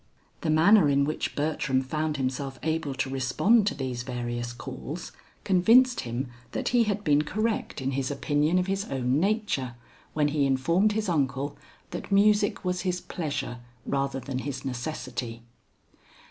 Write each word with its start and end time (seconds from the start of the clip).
The 0.41 0.49
manner 0.49 0.89
in 0.89 1.03
which 1.03 1.35
Bertram 1.35 1.83
found 1.83 2.17
himself 2.17 2.57
able 2.63 2.95
to 2.95 3.09
respond 3.11 3.67
to 3.67 3.75
these 3.75 4.01
various 4.01 4.51
calls, 4.51 5.11
convinced 5.43 5.99
him 5.99 6.31
that 6.53 6.69
he 6.69 6.85
had 6.85 7.03
been 7.03 7.21
correct 7.21 7.81
in 7.83 7.91
his 7.91 8.09
opinion 8.09 8.57
of 8.57 8.65
his 8.65 8.85
own 8.85 9.19
nature, 9.19 9.75
when 10.15 10.29
he 10.29 10.47
informed 10.47 10.93
his 10.93 11.07
uncle 11.07 11.55
that 11.91 12.11
music 12.11 12.65
was 12.65 12.81
his 12.81 12.99
pleasure 12.99 13.59
rather 13.85 14.19
than 14.19 14.39
his 14.39 14.65
necessity. 14.65 15.43